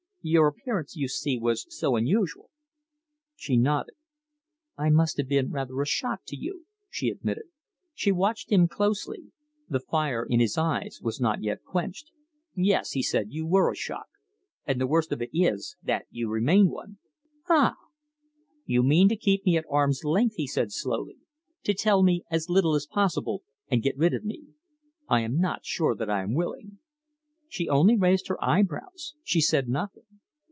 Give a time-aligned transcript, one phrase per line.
[0.23, 2.51] Your appearance, you see, was so unusual."
[3.35, 3.95] She nodded.
[4.77, 7.45] "I must have been rather a shock to you," she admitted.
[7.95, 9.31] She watched him closely.
[9.67, 12.11] The fire in his eyes was not yet quenched.
[12.53, 14.05] "Yes!" he said, "you were a shock.
[14.67, 16.99] And the worst of it is that you remain one!"
[17.49, 17.73] "Ah!"
[18.67, 21.17] "You mean to keep me at arm's length," he said slowly,
[21.63, 23.41] "to tell me as little as possible,
[23.71, 24.49] and get rid of me.
[25.09, 26.77] I am not sure that I am willing."
[27.49, 29.15] She only raised her eyebrows.
[29.23, 30.03] She said nothing.